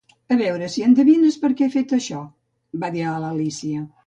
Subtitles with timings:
[0.35, 2.23] "A veure si endevines per què he fet això",
[2.85, 3.87] va dir a l'Alícia.